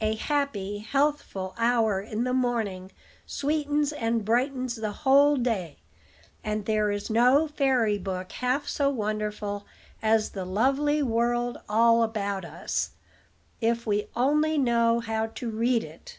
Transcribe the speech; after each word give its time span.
A 0.00 0.16
happy, 0.16 0.78
healthful 0.78 1.54
hour 1.56 2.00
in 2.00 2.24
the 2.24 2.32
morning 2.32 2.90
sweetens 3.26 3.92
and 3.92 4.24
brightens 4.24 4.74
the 4.74 4.90
whole 4.90 5.36
day; 5.36 5.76
and 6.42 6.64
there 6.66 6.90
is 6.90 7.08
no 7.10 7.46
fairy 7.46 7.96
book 7.96 8.32
half 8.32 8.66
so 8.66 8.90
wonderful 8.90 9.66
as 10.02 10.30
the 10.30 10.44
lovely 10.44 11.00
world 11.00 11.58
all 11.68 12.02
about 12.02 12.44
us, 12.44 12.90
if 13.60 13.86
we 13.86 14.08
only 14.16 14.58
know 14.58 14.98
how 14.98 15.26
to 15.28 15.48
read 15.48 15.84
it." 15.84 16.18